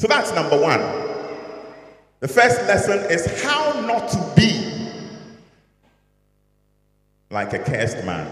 So 0.00 0.06
that's 0.06 0.32
number 0.32 0.58
one. 0.58 0.80
The 2.20 2.28
first 2.28 2.62
lesson 2.62 3.00
is 3.10 3.42
how 3.42 3.82
not 3.82 4.08
to 4.08 4.32
be 4.34 4.88
like 7.28 7.52
a 7.52 7.58
cursed 7.58 8.02
man. 8.06 8.26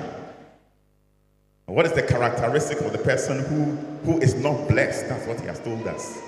What 1.66 1.84
is 1.84 1.92
the 1.92 2.02
characteristic 2.02 2.80
of 2.80 2.92
the 2.92 2.98
person 2.98 3.44
who, 3.44 3.64
who 4.10 4.18
is 4.22 4.34
not 4.36 4.66
blessed? 4.66 5.10
That's 5.10 5.26
what 5.26 5.40
he 5.40 5.46
has 5.46 5.60
told 5.60 5.86
us. 5.86 6.18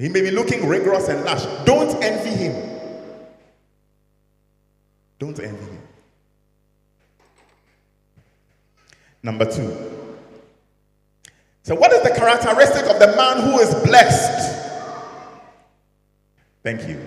He 0.00 0.08
may 0.08 0.20
be 0.20 0.32
looking 0.32 0.66
rigorous 0.66 1.08
and 1.08 1.24
lush. 1.24 1.44
Don't 1.64 2.02
envy 2.02 2.30
him. 2.30 2.80
Don't 5.20 5.38
envy 5.38 5.64
him. 5.64 5.82
Number 9.22 9.44
two. 9.44 9.92
So, 11.62 11.76
what 11.76 11.92
is 11.92 12.02
the 12.02 12.10
characteristic 12.16 12.90
of 12.90 12.98
the 12.98 13.14
man 13.16 13.48
who 13.48 13.60
is 13.60 13.72
blessed? 13.84 14.61
Thank 16.62 16.88
you. 16.88 17.00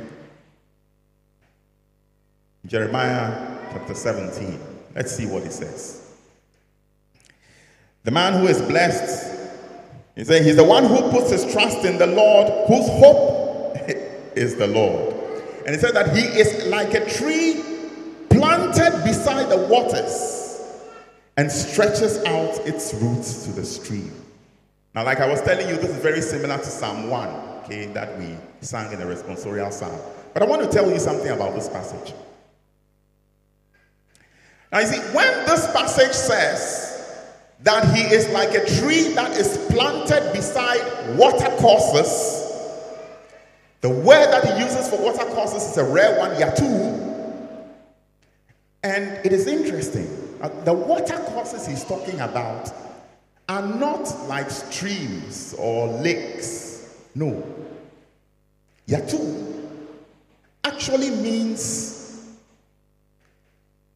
Jeremiah 2.66 3.58
chapter 3.72 3.94
17. 3.94 4.60
Let's 4.96 5.16
see 5.16 5.26
what 5.26 5.44
he 5.44 5.50
says. 5.50 6.02
The 8.04 8.12
man 8.12 8.40
who 8.40 8.48
is 8.48 8.62
blessed, 8.62 9.40
he 10.16 10.24
said, 10.24 10.44
he's 10.44 10.56
the 10.56 10.64
one 10.64 10.86
who 10.86 11.10
puts 11.10 11.32
his 11.32 11.52
trust 11.52 11.86
in 11.86 11.98
the 11.98 12.08
Lord, 12.08 12.48
whose 12.68 12.88
hope 12.88 13.78
is 14.36 14.56
the 14.56 14.68
Lord. 14.68 15.14
And 15.66 15.76
he 15.76 15.82
said 15.82 15.96
that 15.96 16.16
he 16.16 16.22
is 16.22 16.68
like 16.68 16.94
a 16.94 17.10
tree 17.10 17.64
planted 18.30 19.04
beside 19.04 19.50
the 19.50 19.68
waters 19.68 20.46
and 21.38 21.52
stretches 21.52 22.18
out 22.26 22.60
its 22.68 22.94
roots 22.96 23.46
to 23.46 23.52
the 23.52 23.66
stream. 23.66 24.12
Now, 24.94 25.04
like 25.04 25.20
I 25.20 25.28
was 25.28 25.42
telling 25.42 25.68
you, 25.68 25.76
this 25.76 25.90
is 25.90 25.98
very 25.98 26.22
similar 26.22 26.58
to 26.58 26.66
Psalm 26.66 27.10
1, 27.10 27.30
okay, 27.66 27.86
that 27.88 28.18
we 28.20 28.38
sang 28.62 28.92
in 28.94 29.00
the 29.00 29.06
responsorial 29.06 29.74
psalm. 29.74 30.00
But 30.34 30.44
I 30.44 30.46
want 30.46 30.62
to 30.62 30.70
tell 30.70 30.90
you 30.90 31.00
something 31.00 31.30
about 31.30 31.56
this 31.56 31.68
passage. 31.68 32.14
Now, 34.72 34.80
you 34.80 34.88
see, 34.88 35.00
when 35.16 35.46
this 35.46 35.66
passage 35.72 36.14
says 36.14 36.92
that 37.62 37.96
he 37.96 38.02
is 38.02 38.30
like 38.30 38.50
a 38.50 38.66
tree 38.80 39.14
that 39.14 39.32
is 39.38 39.58
planted 39.70 40.34
beside 40.34 41.18
watercourses, 41.18 42.44
the 43.82 43.90
word 43.90 44.32
that 44.32 44.46
he 44.46 44.64
uses 44.64 44.90
for 44.90 45.00
watercourses 45.02 45.64
is 45.64 45.78
a 45.78 45.84
rare 45.84 46.20
one, 46.20 46.32
yatu. 46.32 47.02
And 48.84 49.26
it 49.26 49.32
is 49.32 49.48
interesting. 49.48 50.08
The 50.66 50.74
watercourses 50.74 51.66
he's 51.66 51.84
talking 51.84 52.20
about 52.20 52.72
are 53.48 53.66
not 53.66 54.28
like 54.28 54.50
streams 54.50 55.56
or 55.58 55.88
lakes. 55.88 56.65
No. 57.16 57.44
Yatu 58.88 59.64
actually 60.64 61.10
means 61.10 62.36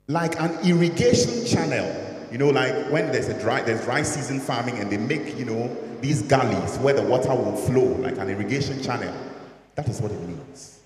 like 0.07 0.39
an 0.39 0.57
irrigation 0.65 1.45
channel. 1.45 2.07
You 2.31 2.37
know, 2.37 2.49
like 2.49 2.91
when 2.91 3.11
there's 3.11 3.27
a 3.27 3.39
dry 3.39 3.61
there's 3.61 3.83
dry 3.83 4.01
season 4.03 4.39
farming 4.39 4.79
and 4.79 4.89
they 4.89 4.97
make, 4.97 5.37
you 5.37 5.45
know, 5.45 5.75
these 6.01 6.21
gullies 6.23 6.77
where 6.77 6.93
the 6.93 7.03
water 7.03 7.35
will 7.35 7.55
flow, 7.55 7.95
like 8.01 8.17
an 8.17 8.29
irrigation 8.29 8.81
channel. 8.81 9.13
That 9.75 9.87
is 9.89 10.01
what 10.01 10.11
it 10.11 10.21
means. 10.21 10.79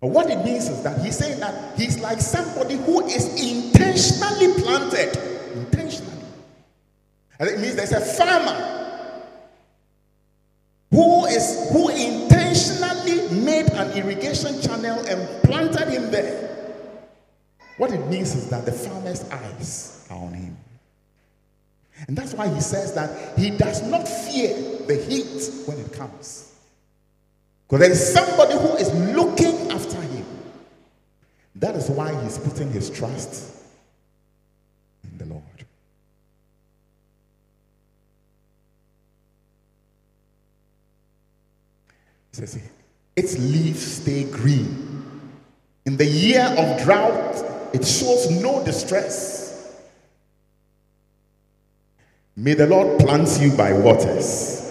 But 0.00 0.08
what 0.08 0.28
it 0.30 0.44
means 0.44 0.68
is 0.68 0.82
that 0.82 1.02
he's 1.04 1.16
saying 1.16 1.40
that 1.40 1.78
he's 1.78 1.98
like 2.00 2.20
somebody 2.20 2.76
who 2.76 3.04
is 3.06 3.26
intentionally 3.42 4.62
planted. 4.62 5.16
Intentionally. 5.54 6.12
And 7.38 7.48
it 7.48 7.60
means 7.60 7.76
there's 7.76 7.92
a 7.92 8.00
farmer 8.00 8.75
irrigation 13.96 14.60
channel 14.60 14.98
and 15.06 15.42
planted 15.42 15.88
him 15.88 16.10
there. 16.10 16.76
What 17.76 17.92
it 17.92 18.06
means 18.08 18.34
is 18.34 18.48
that 18.50 18.64
the 18.64 18.72
farmer's 18.72 19.28
eyes 19.30 20.06
are 20.10 20.18
on 20.18 20.32
him. 20.32 20.56
And 22.08 22.16
that's 22.16 22.34
why 22.34 22.48
he 22.48 22.60
says 22.60 22.94
that 22.94 23.38
he 23.38 23.50
does 23.50 23.82
not 23.82 24.06
fear 24.06 24.54
the 24.86 24.96
heat 24.96 25.66
when 25.66 25.78
it 25.78 25.92
comes. 25.92 26.54
Because 27.66 27.80
there 27.80 27.90
is 27.90 28.12
somebody 28.12 28.52
who 28.54 28.76
is 28.76 28.92
looking 29.14 29.70
after 29.70 30.00
him. 30.00 30.26
That 31.56 31.74
is 31.74 31.88
why 31.88 32.18
he's 32.22 32.38
putting 32.38 32.70
his 32.70 32.90
trust 32.90 33.52
in 35.04 35.18
the 35.18 35.24
Lord. 35.26 35.42
says 42.36 42.60
its 43.16 43.38
leaves 43.38 43.80
stay 43.80 44.24
green. 44.24 44.82
In 45.86 45.96
the 45.96 46.04
year 46.04 46.42
of 46.42 46.82
drought, 46.84 47.70
it 47.72 47.84
shows 47.84 48.30
no 48.30 48.64
distress. 48.64 49.74
May 52.36 52.54
the 52.54 52.66
Lord 52.66 53.00
plant 53.00 53.40
you 53.40 53.50
by 53.56 53.72
waters. 53.72 54.62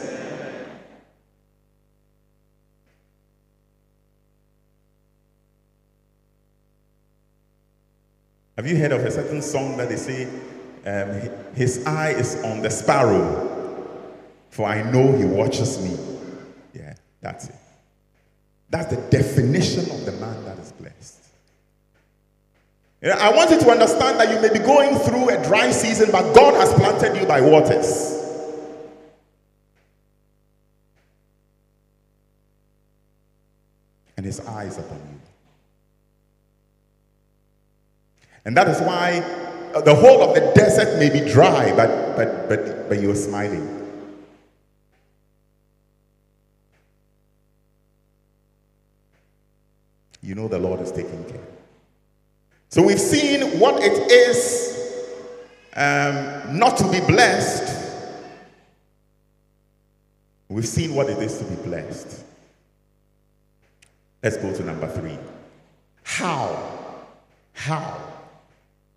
Have 8.56 8.68
you 8.68 8.78
heard 8.78 8.94
of 8.94 9.04
a 9.04 9.12
certain 9.12 9.42
song 9.42 9.76
that 9.78 9.90
they 9.90 9.98
say, 9.98 10.30
um, 10.86 11.30
His 11.56 11.86
eye 11.86 12.12
is 12.12 12.42
on 12.44 12.62
the 12.62 12.70
sparrow, 12.70 13.52
for 14.50 14.68
I 14.68 14.90
know 14.92 15.12
he 15.18 15.26
watches 15.26 15.82
me? 15.82 15.98
Yeah. 16.74 16.94
That's 17.22 17.50
it. 17.50 17.56
That's 18.70 18.94
the 18.94 19.02
definition 19.10 19.90
of 19.92 20.06
the 20.06 20.12
man 20.14 20.44
that 20.46 20.58
is 20.60 20.72
blessed. 20.74 21.24
You 23.02 23.10
know, 23.10 23.16
I 23.16 23.32
want 23.32 23.52
you 23.52 23.60
to 23.60 23.70
understand 23.70 24.20
that 24.20 24.30
you 24.30 24.42
may 24.42 24.52
be 24.52 24.64
going 24.64 24.98
through 24.98 25.30
a 25.30 25.44
dry 25.44 25.72
season, 25.72 26.10
but 26.12 26.34
God 26.34 26.56
has 26.56 26.74
planted 26.74 27.20
you 27.20 27.28
by 27.28 27.42
waters. 27.42 28.14
And 34.18 34.26
his 34.26 34.40
eyes 34.40 34.78
upon 34.78 34.98
you. 34.98 35.20
And 38.46 38.56
that 38.58 38.68
is 38.68 38.80
why 38.82 39.20
uh, 39.76 39.82
the 39.82 39.94
whole 39.94 40.22
of 40.24 40.36
the 40.36 40.52
desert 40.56 40.98
may 41.00 41.10
be 41.10 41.20
dry, 41.32 41.76
but, 41.76 42.16
but, 42.16 42.48
but, 42.48 42.90
but 42.90 43.02
you're 43.02 43.16
smiling. 43.16 43.85
You 50.26 50.34
know 50.34 50.48
the 50.48 50.58
Lord 50.58 50.82
is 50.82 50.92
taking 50.92 51.24
care. 51.26 51.44
So 52.70 52.82
we've 52.82 53.00
seen 53.00 53.60
what 53.60 53.76
it 53.84 54.12
is 54.12 54.76
um, 55.76 56.58
not 56.58 56.78
to 56.78 56.92
be 56.92 57.00
blessed. 57.02 57.84
We've 60.50 60.68
seen 60.68 60.96
what 60.96 61.12
it 61.12 61.20
is 61.20 61.38
to 61.38 61.44
be 61.44 61.56
blessed. 61.58 62.24
Let's 64.24 64.38
go 64.38 64.52
to 64.52 64.64
number 64.64 64.88
three. 64.88 65.20
How? 66.02 67.04
How 67.54 67.96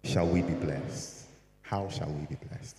shall 0.04 0.26
we 0.26 0.40
be 0.40 0.54
blessed? 0.54 1.26
How 1.61 1.90
shall 1.90 2.08
we 2.08 2.25
be 2.25 2.37
blessed? 2.37 2.76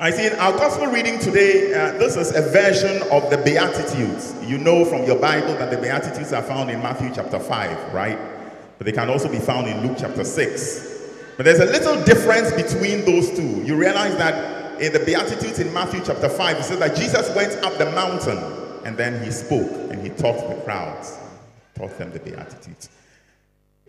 I 0.00 0.12
see 0.12 0.28
in 0.28 0.32
our 0.34 0.52
gospel 0.52 0.86
reading 0.86 1.18
today, 1.18 1.74
uh, 1.74 1.98
this 1.98 2.14
is 2.14 2.32
a 2.32 2.42
version 2.52 3.02
of 3.10 3.28
the 3.30 3.38
Beatitudes. 3.38 4.32
You 4.46 4.56
know 4.56 4.84
from 4.84 5.04
your 5.04 5.18
Bible 5.18 5.54
that 5.54 5.72
the 5.72 5.76
Beatitudes 5.76 6.32
are 6.32 6.42
found 6.42 6.70
in 6.70 6.80
Matthew 6.80 7.10
chapter 7.12 7.40
5, 7.40 7.92
right? 7.92 8.16
But 8.78 8.84
they 8.84 8.92
can 8.92 9.10
also 9.10 9.28
be 9.28 9.40
found 9.40 9.66
in 9.66 9.84
Luke 9.84 9.96
chapter 9.98 10.22
6. 10.22 11.34
But 11.36 11.46
there's 11.46 11.58
a 11.58 11.64
little 11.64 12.00
difference 12.04 12.52
between 12.52 13.04
those 13.06 13.30
two. 13.30 13.64
You 13.64 13.74
realize 13.74 14.16
that 14.18 14.80
in 14.80 14.92
the 14.92 15.00
Beatitudes 15.00 15.58
in 15.58 15.72
Matthew 15.72 16.00
chapter 16.04 16.28
5, 16.28 16.58
it 16.58 16.62
says 16.62 16.78
that 16.78 16.94
Jesus 16.94 17.34
went 17.34 17.54
up 17.64 17.76
the 17.76 17.90
mountain 17.90 18.38
and 18.84 18.96
then 18.96 19.20
he 19.24 19.32
spoke 19.32 19.68
and 19.90 20.00
he 20.00 20.10
taught 20.10 20.48
the 20.48 20.62
crowds, 20.62 21.18
taught 21.74 21.98
them 21.98 22.12
the 22.12 22.20
Beatitudes. 22.20 22.88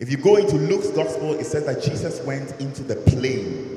If 0.00 0.10
you 0.10 0.16
go 0.16 0.38
into 0.38 0.56
Luke's 0.56 0.90
gospel, 0.90 1.34
it 1.34 1.44
says 1.44 1.66
that 1.66 1.84
Jesus 1.84 2.20
went 2.22 2.60
into 2.60 2.82
the 2.82 2.96
plain 2.96 3.69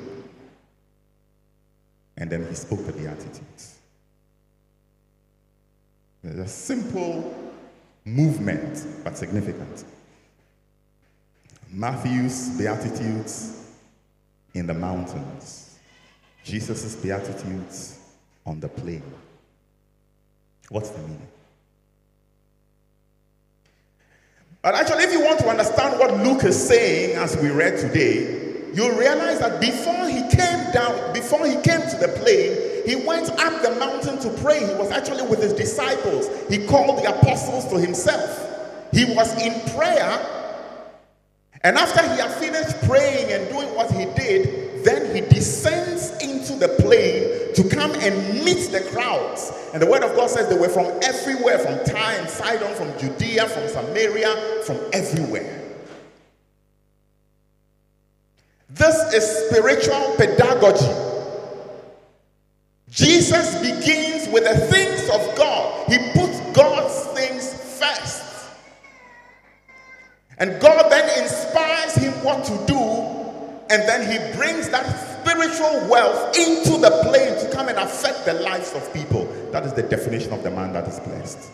and 2.17 2.29
then 2.29 2.47
he 2.47 2.55
spoke 2.55 2.85
the 2.85 2.93
Beatitudes. 2.93 3.77
A 6.23 6.47
simple 6.47 7.35
movement, 8.05 8.85
but 9.03 9.17
significant. 9.17 9.83
Matthew's 11.71 12.49
Beatitudes 12.57 13.71
in 14.53 14.67
the 14.67 14.73
mountains, 14.73 15.79
Jesus' 16.43 16.95
Beatitudes 16.95 17.99
on 18.45 18.59
the 18.59 18.69
plain. 18.69 19.03
What's 20.69 20.89
the 20.89 20.99
meaning? 20.99 21.27
But 24.61 24.75
actually, 24.75 25.03
if 25.03 25.11
you 25.11 25.25
want 25.25 25.39
to 25.39 25.49
understand 25.49 25.99
what 25.99 26.13
Luke 26.25 26.45
is 26.45 26.67
saying 26.67 27.17
as 27.17 27.35
we 27.35 27.49
read 27.49 27.77
today, 27.77 28.42
you 28.73 28.91
realize 28.97 29.39
that 29.39 29.61
before 29.61 30.07
he 30.07 30.21
came 30.35 30.71
down, 30.71 31.13
before 31.13 31.45
he 31.45 31.53
came 31.61 31.81
to 31.81 31.97
the 31.99 32.11
plain, 32.17 32.73
he 32.85 32.95
went 33.05 33.29
up 33.29 33.61
the 33.61 33.75
mountain 33.79 34.19
to 34.19 34.41
pray. 34.41 34.59
He 34.59 34.73
was 34.75 34.89
actually 34.91 35.27
with 35.27 35.41
his 35.41 35.53
disciples. 35.53 36.27
He 36.49 36.65
called 36.65 36.97
the 36.97 37.17
apostles 37.17 37.67
to 37.69 37.79
himself. 37.79 38.49
He 38.91 39.05
was 39.05 39.31
in 39.41 39.53
prayer. 39.75 40.49
And 41.63 41.77
after 41.77 42.01
he 42.01 42.19
had 42.19 42.31
finished 42.31 42.81
praying 42.87 43.31
and 43.31 43.49
doing 43.49 43.73
what 43.75 43.91
he 43.91 44.05
did, 44.15 44.83
then 44.83 45.15
he 45.15 45.21
descends 45.21 46.11
into 46.21 46.53
the 46.55 46.69
plain 46.79 47.53
to 47.53 47.75
come 47.75 47.91
and 47.95 48.43
meet 48.43 48.71
the 48.71 48.81
crowds. 48.91 49.51
And 49.73 49.81
the 49.81 49.85
word 49.85 50.03
of 50.03 50.15
God 50.15 50.29
says 50.29 50.49
they 50.49 50.59
were 50.59 50.67
from 50.67 50.87
everywhere 51.01 51.59
from 51.59 51.83
Tyre, 51.85 52.19
and 52.19 52.29
Sidon, 52.29 52.73
from 52.75 52.91
Judea, 52.99 53.47
from 53.47 53.67
Samaria, 53.69 54.63
from 54.65 54.79
everywhere. 54.91 55.62
Is 59.13 59.47
spiritual 59.47 60.15
pedagogy. 60.17 60.91
Jesus 62.89 63.55
begins 63.61 64.27
with 64.33 64.43
the 64.43 64.57
things 64.73 65.07
of 65.09 65.37
God, 65.37 65.87
he 65.87 65.99
puts 66.13 66.39
God's 66.57 67.05
things 67.17 67.53
first. 67.79 68.49
And 70.39 70.59
God 70.59 70.91
then 70.91 71.23
inspires 71.23 71.93
him 71.93 72.13
what 72.23 72.43
to 72.45 72.65
do, 72.65 72.79
and 73.69 73.87
then 73.87 74.01
he 74.01 74.17
brings 74.35 74.69
that 74.69 74.85
spiritual 75.21 75.87
wealth 75.87 76.35
into 76.35 76.79
the 76.79 76.89
plain 77.03 77.39
to 77.39 77.51
come 77.53 77.67
and 77.69 77.77
affect 77.77 78.25
the 78.25 78.33
lives 78.33 78.73
of 78.73 78.91
people. 78.93 79.25
That 79.51 79.63
is 79.63 79.73
the 79.73 79.83
definition 79.83 80.33
of 80.33 80.41
the 80.41 80.49
man 80.49 80.73
that 80.73 80.87
is 80.87 80.99
blessed. 80.99 81.51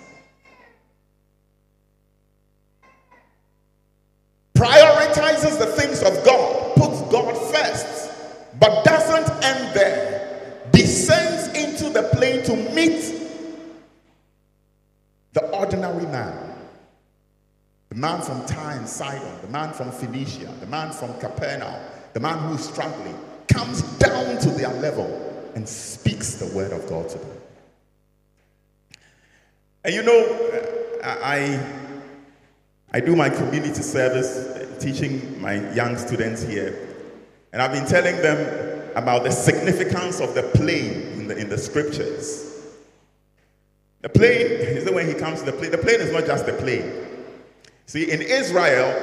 Prioritizes 4.60 5.58
the 5.58 5.68
things 5.68 6.04
of 6.04 6.22
God, 6.26 6.39
man 18.20 18.28
from 18.28 18.46
Tyre 18.46 18.78
and 18.78 18.88
Sidon, 18.88 19.42
the 19.42 19.48
man 19.48 19.74
from 19.74 19.92
Phoenicia, 19.92 20.54
the 20.60 20.66
man 20.66 20.92
from 20.92 21.18
Capernaum, 21.20 21.82
the 22.14 22.20
man 22.20 22.38
who 22.40 22.56
is 22.56 22.66
struggling, 22.66 23.18
comes 23.48 23.82
down 23.98 24.38
to 24.40 24.50
their 24.50 24.74
level 24.76 25.52
and 25.56 25.68
speaks 25.68 26.36
the 26.36 26.46
word 26.48 26.72
of 26.74 26.88
God 26.90 27.10
to 27.10 27.18
them. 27.18 27.38
And 29.86 29.96
you 29.96 30.04
know, 30.04 31.00
I, 31.02 31.64
I 32.92 33.00
do 33.00 33.16
my 33.16 33.30
community 33.30 33.82
service 33.82 34.36
uh, 34.38 34.78
teaching 34.80 35.42
my 35.42 35.74
young 35.74 35.98
students 35.98 36.44
here, 36.44 36.96
and 37.54 37.62
I've 37.62 37.72
been 37.72 37.88
telling 37.88 38.18
them 38.18 38.92
about 38.96 39.24
the 39.24 39.32
significance 39.32 40.20
of 40.20 40.36
the 40.36 40.44
plain 40.44 40.92
in 41.14 41.28
the, 41.28 41.38
in 41.38 41.48
the 41.48 41.58
scriptures. 41.58 42.66
The 44.02 44.10
plain 44.10 44.46
is 44.48 44.84
the 44.84 44.92
way 44.92 45.08
he 45.08 45.14
comes 45.14 45.40
to 45.40 45.46
the 45.46 45.54
plain. 45.54 45.72
The 45.72 45.78
plain 45.78 46.02
is 46.02 46.12
not 46.12 46.26
just 46.26 46.46
the 46.46 46.54
plain. 46.54 47.09
See, 47.90 48.12
in 48.12 48.22
Israel, 48.22 48.94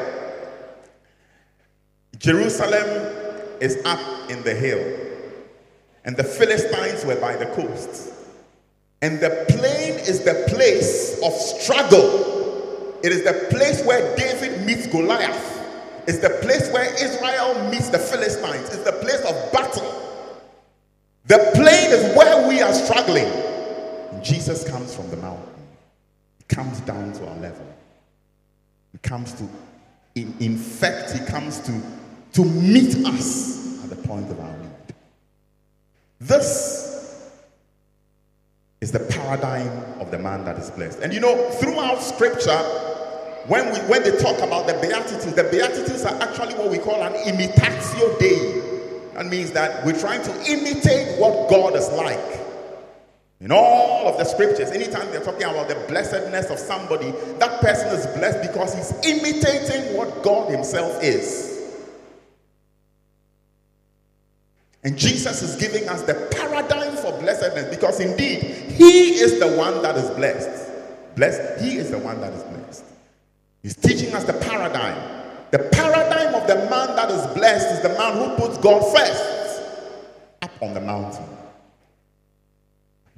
Jerusalem 2.19 2.87
is 3.61 3.85
up 3.85 4.31
in 4.31 4.45
the 4.45 4.55
hill, 4.55 4.79
and 6.05 6.17
the 6.17 6.23
Philistines 6.23 7.05
were 7.05 7.17
by 7.17 7.35
the 7.35 7.47
coast. 7.47 8.13
And 9.03 9.19
the 9.19 9.45
plain 9.49 9.99
is 9.99 10.23
the 10.23 10.45
place 10.55 11.21
of 11.21 11.33
struggle. 11.33 12.97
It 13.03 13.11
is 13.11 13.25
the 13.25 13.49
place 13.51 13.85
where 13.85 14.15
David 14.15 14.65
meets 14.65 14.87
Goliath. 14.87 15.69
It's 16.07 16.19
the 16.19 16.39
place 16.43 16.71
where 16.71 16.95
Israel 16.95 17.69
meets 17.69 17.89
the 17.89 17.99
Philistines. 17.99 18.69
It's 18.69 18.85
the 18.85 18.93
place 18.93 19.23
of 19.23 19.53
battle. 19.53 19.83
The 21.25 21.39
plain 21.57 21.91
is 21.91 22.17
where 22.17 22.47
we 22.47 22.63
are 22.63 22.73
struggling. 22.73 23.33
Jesus 24.23 24.63
comes 24.63 24.95
from 24.95 25.11
the 25.11 25.17
mountain. 25.17 25.55
He 26.39 26.45
comes 26.55 26.79
down 26.83 27.15
to 27.15 27.29
our 27.29 27.37
level. 27.39 27.76
He 28.97 29.09
comes 29.09 29.35
to, 29.35 29.47
in, 30.15 30.35
in 30.41 30.57
fact, 30.57 31.13
he 31.13 31.23
comes 31.27 31.61
to, 31.61 31.83
to 32.33 32.45
meet 32.47 32.97
us 33.05 33.85
at 33.85 33.91
the 33.91 34.09
point 34.09 34.31
of 34.31 34.41
our 34.41 34.57
need. 34.57 34.71
This 36.19 37.31
is 38.81 38.93
the 38.93 39.01
paradigm 39.01 40.01
of 40.01 40.11
the 40.11 40.19
man 40.19 40.47
that 40.47 40.57
is 40.57 40.71
blessed. 40.71 41.01
And 41.01 41.13
you 41.13 41.21
know, 41.21 41.51
throughout 41.51 42.01
scripture, 42.01 42.57
when, 43.49 43.71
we, 43.71 43.79
when 43.81 44.03
they 44.03 44.17
talk 44.17 44.39
about 44.39 44.67
the 44.67 44.73
Beatitudes, 44.81 45.35
the 45.35 45.45
Beatitudes 45.45 46.07
are 46.07 46.19
actually 46.23 46.55
what 46.55 46.71
we 46.71 46.79
call 46.79 47.03
an 47.03 47.13
imitatio 47.13 48.19
Dei. 48.19 49.13
That 49.13 49.27
means 49.27 49.51
that 49.53 49.85
we're 49.85 50.01
trying 50.01 50.23
to 50.23 50.33
imitate 50.51 51.21
what 51.21 51.51
God 51.51 51.77
is 51.77 51.91
like. 51.91 52.46
In 53.41 53.53
all 53.53 54.09
of 54.09 54.17
the 54.17 54.25
scriptures, 54.25 54.71
anytime 54.71 55.11
they're 55.11 55.23
talking 55.23 55.43
about 55.43 55.69
the 55.69 55.75
blessedness 55.89 56.51
of 56.51 56.59
somebody, 56.59 57.11
that 57.39 57.61
person 57.61 57.89
is 57.89 58.07
blessed 58.17 58.51
because 58.51 58.75
he's 58.75 59.15
imitating 59.15 59.97
what 59.97 60.23
God 60.23 60.51
Himself 60.51 61.03
is. 61.03 61.53
And 64.83 64.97
Jesus 64.97 65.43
is 65.43 65.57
giving 65.57 65.89
us 65.89 66.03
the 66.03 66.15
paradigm 66.31 66.97
for 66.97 67.13
blessedness 67.21 67.75
because 67.75 68.01
indeed 68.01 68.43
He 68.43 69.17
is 69.17 69.39
the 69.39 69.49
one 69.57 69.83
that 69.83 69.97
is 69.97 70.09
blessed. 70.11 70.73
Blessed, 71.17 71.63
He 71.63 71.77
is 71.77 71.91
the 71.91 71.99
one 71.99 72.21
that 72.21 72.33
is 72.33 72.43
blessed. 72.45 72.85
He's 73.63 73.77
teaching 73.77 74.15
us 74.15 74.25
the 74.25 74.33
paradigm. 74.33 75.25
The 75.51 75.59
paradigm 75.73 76.35
of 76.35 76.47
the 76.47 76.55
man 76.71 76.97
that 76.97 77.11
is 77.11 77.27
blessed 77.35 77.69
is 77.77 77.83
the 77.83 77.99
man 77.99 78.17
who 78.17 78.37
puts 78.37 78.59
God 78.59 78.81
first 78.97 79.63
up 80.41 80.53
on 80.63 80.73
the 80.73 80.81
mountain. 80.81 81.27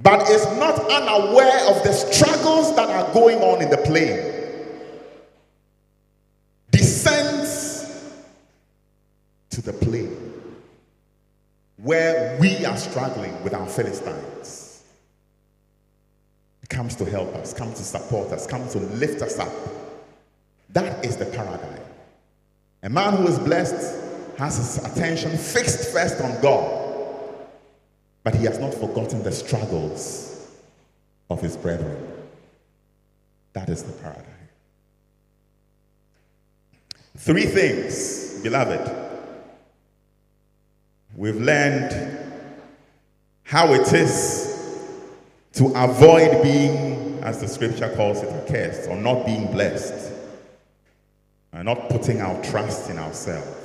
But 0.00 0.28
is 0.30 0.44
not 0.58 0.78
unaware 0.90 1.68
of 1.70 1.82
the 1.82 1.92
struggles 1.92 2.74
that 2.76 2.88
are 2.88 3.12
going 3.12 3.38
on 3.38 3.62
in 3.62 3.70
the 3.70 3.78
plain. 3.78 4.34
Descends 6.70 7.90
to 9.50 9.62
the 9.62 9.72
plain 9.72 10.28
where 11.78 12.38
we 12.40 12.64
are 12.64 12.76
struggling 12.76 13.42
with 13.42 13.54
our 13.54 13.66
Philistines. 13.66 14.64
comes 16.68 16.94
to 16.94 17.04
help 17.06 17.34
us, 17.36 17.54
comes 17.54 17.78
to 17.78 17.82
support 17.82 18.30
us, 18.30 18.46
comes 18.46 18.72
to 18.72 18.78
lift 18.78 19.22
us 19.22 19.38
up. 19.38 19.52
That 20.70 21.02
is 21.04 21.16
the 21.16 21.24
paradigm. 21.24 21.80
A 22.82 22.90
man 22.90 23.16
who 23.16 23.26
is 23.26 23.38
blessed 23.38 23.98
has 24.36 24.58
his 24.58 24.84
attention 24.84 25.36
fixed 25.36 25.90
first 25.90 26.20
on 26.20 26.40
God, 26.42 26.77
but 28.24 28.34
he 28.34 28.44
has 28.44 28.58
not 28.58 28.74
forgotten 28.74 29.22
the 29.22 29.32
struggles 29.32 30.48
of 31.30 31.40
his 31.40 31.56
brethren. 31.56 31.96
That 33.52 33.68
is 33.68 33.82
the 33.82 33.92
paradigm. 33.92 34.24
Three 37.16 37.46
things, 37.46 38.40
beloved. 38.42 39.06
We've 41.16 41.40
learned 41.40 42.28
how 43.42 43.72
it 43.72 43.92
is 43.92 44.48
to 45.54 45.72
avoid 45.74 46.42
being, 46.42 47.18
as 47.22 47.40
the 47.40 47.48
scripture 47.48 47.92
calls 47.96 48.22
it, 48.22 48.28
accursed 48.28 48.88
or 48.88 48.96
not 48.96 49.26
being 49.26 49.50
blessed 49.50 50.12
and 51.52 51.64
not 51.64 51.88
putting 51.88 52.20
our 52.20 52.40
trust 52.44 52.88
in 52.88 52.98
ourselves. 52.98 53.57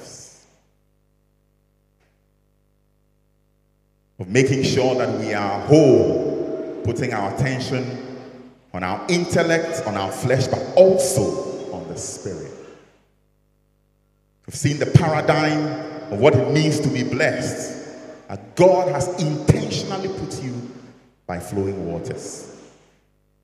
Of 4.24 4.30
making 4.30 4.64
sure 4.64 4.96
that 4.96 5.20
we 5.20 5.34
are 5.34 5.60
whole, 5.66 6.82
putting 6.86 7.14
our 7.14 7.36
attention 7.36 8.22
on 8.74 8.82
our 8.82 9.06
intellect, 9.10 9.86
on 9.86 9.98
our 9.98 10.14
flesh, 10.14 10.48
but 10.48 10.62
also 10.78 11.74
on 11.74 11.86
the 11.90 11.98
spirit. 11.98 12.54
We've 14.48 14.56
seen 14.56 14.80
the 14.80 14.86
paradigm 14.86 16.14
of 16.14 16.22
what 16.22 16.36
it 16.36 16.54
means 16.54 16.80
to 16.80 16.88
be 16.88 17.04
blessed. 17.04 18.00
That 18.30 18.56
God 18.56 18.94
has 18.94 19.10
intentionally 19.22 20.08
put 20.08 20.42
you 20.42 20.72
by 21.28 21.40
flowing 21.40 21.86
waters. 21.92 22.50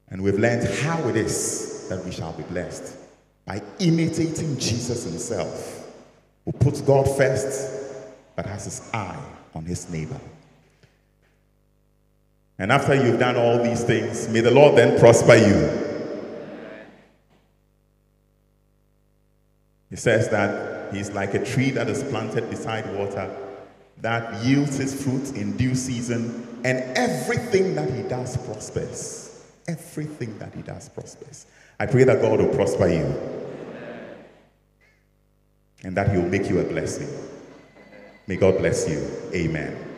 And 0.07 0.23
we've 0.23 0.39
learned 0.39 0.65
how 0.79 1.05
it 1.09 1.17
is 1.17 1.89
that 1.89 2.05
we 2.05 2.11
shall 2.11 2.31
be 2.31 2.43
blessed 2.43 2.95
by 3.45 3.61
imitating 3.79 4.57
Jesus 4.57 5.03
himself, 5.03 5.91
who 6.45 6.53
puts 6.53 6.79
God 6.79 7.05
first 7.17 7.97
but 8.37 8.45
has 8.45 8.63
his 8.63 8.89
eye 8.93 9.21
on 9.53 9.65
his 9.65 9.89
neighbor. 9.89 10.21
And 12.59 12.71
after 12.71 12.93
you've 12.93 13.19
done 13.19 13.37
all 13.37 13.63
these 13.63 13.83
things, 13.83 14.27
may 14.29 14.41
the 14.41 14.51
Lord 14.51 14.77
then 14.77 14.99
prosper 14.99 15.35
you. 15.35 15.85
He 19.89 19.95
says 19.95 20.29
that 20.29 20.93
he's 20.93 21.09
like 21.11 21.33
a 21.33 21.43
tree 21.43 21.71
that 21.71 21.89
is 21.89 22.03
planted 22.03 22.49
beside 22.49 22.93
water 22.95 23.35
that 24.01 24.43
yields 24.43 24.77
his 24.77 25.03
fruit 25.03 25.35
in 25.35 25.57
due 25.57 25.75
season, 25.75 26.47
and 26.63 26.79
everything 26.97 27.75
that 27.75 27.89
he 27.91 28.03
does 28.03 28.37
prospers. 28.45 29.45
Everything 29.67 30.37
that 30.39 30.53
he 30.53 30.61
does 30.61 30.89
prospers. 30.89 31.45
I 31.79 31.85
pray 31.85 32.03
that 32.05 32.21
God 32.21 32.39
will 32.39 32.53
prosper 32.53 32.87
you 32.87 33.05
and 35.83 35.95
that 35.95 36.11
he 36.11 36.17
will 36.17 36.27
make 36.27 36.49
you 36.49 36.59
a 36.59 36.63
blessing. 36.63 37.07
May 38.27 38.35
God 38.35 38.57
bless 38.57 38.89
you. 38.89 39.09
Amen. 39.33 39.88